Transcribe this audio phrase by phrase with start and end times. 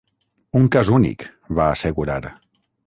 [0.61, 1.27] Un cas únic,
[1.61, 2.21] va assegurar.